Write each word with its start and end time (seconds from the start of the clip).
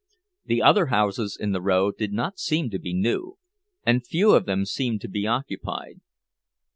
The 0.45 0.63
other 0.63 0.87
houses 0.87 1.37
in 1.39 1.51
the 1.51 1.61
row 1.61 1.91
did 1.91 2.11
not 2.11 2.39
seem 2.39 2.71
to 2.71 2.79
be 2.79 2.91
new, 2.91 3.37
and 3.85 4.03
few 4.03 4.31
of 4.31 4.47
them 4.47 4.65
seemed 4.65 4.99
to 5.01 5.07
be 5.07 5.27
occupied. 5.27 6.01